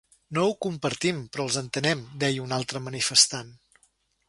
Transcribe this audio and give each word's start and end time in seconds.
No 0.35 0.45
ho 0.45 0.53
compartim, 0.65 1.19
però 1.35 1.45
els 1.49 1.59
entenem, 1.61 2.03
deia 2.25 2.47
una 2.47 2.59
altra 2.61 2.83
manifestant. 2.89 3.57